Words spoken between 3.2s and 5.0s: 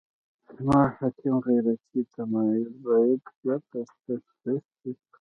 بېرته تصحیح شي.